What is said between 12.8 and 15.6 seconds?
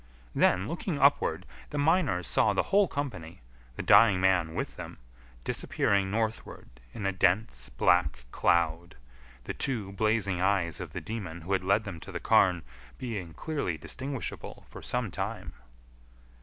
being clearly distinguishable for some time.